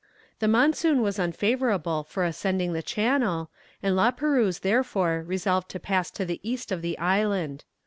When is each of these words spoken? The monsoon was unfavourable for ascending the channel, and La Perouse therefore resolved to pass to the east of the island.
The 0.39 0.47
monsoon 0.47 1.03
was 1.03 1.19
unfavourable 1.19 2.03
for 2.03 2.23
ascending 2.25 2.73
the 2.73 2.81
channel, 2.81 3.51
and 3.83 3.95
La 3.95 4.09
Perouse 4.09 4.61
therefore 4.61 5.23
resolved 5.27 5.69
to 5.69 5.79
pass 5.79 6.09
to 6.09 6.25
the 6.25 6.39
east 6.41 6.71
of 6.71 6.81
the 6.81 6.97
island. 6.97 7.63